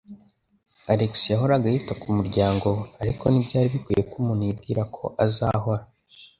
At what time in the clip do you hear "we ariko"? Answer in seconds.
2.77-3.23